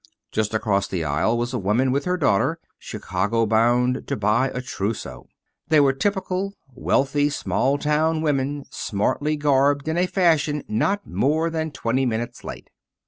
Just 0.31 0.55
across 0.55 0.87
the 0.87 1.03
aisle 1.03 1.37
was 1.37 1.53
a 1.53 1.59
woman, 1.59 1.91
with 1.91 2.05
her 2.05 2.17
daughter, 2.17 2.57
Chicago 2.79 3.45
bound 3.45 4.07
to 4.07 4.15
buy 4.15 4.49
a 4.51 4.59
trousseau. 4.59 5.27
They 5.67 5.79
were 5.79 5.93
typical, 5.93 6.55
wealthy 6.73 7.29
small 7.29 7.77
town 7.77 8.21
women 8.23 8.65
smartly 8.71 9.35
garbed 9.37 9.87
in 9.87 9.99
a 9.99 10.07
fashion 10.07 10.63
not 10.67 11.05
more 11.05 11.51
than 11.51 11.69
twenty 11.69 12.07
minutes 12.07 12.43
late. 12.43 12.71